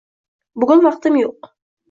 Bugun 0.63 0.81
vaqtim 0.87 1.21
yo'q. 1.21 1.53